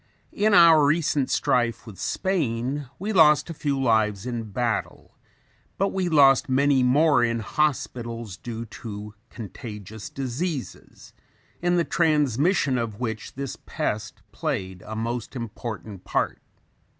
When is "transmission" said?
11.85-12.79